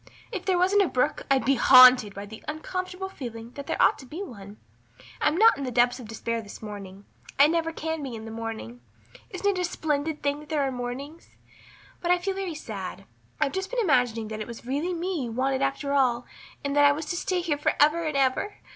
[0.31, 3.99] If there wasn't a brook I'd be haunted by the uncomfortable feeling that there ought
[3.99, 4.57] to be one.
[5.21, 7.05] I'm not in the depths of despair this morning.
[7.37, 8.81] I never can be in the morning.
[9.29, 11.35] Isn't it a splendid thing that there are mornings?
[12.01, 13.05] But I feel very sad.
[13.39, 16.25] I've just been imagining that it was really me you wanted after all
[16.65, 18.55] and that I was to stay here for ever and ever.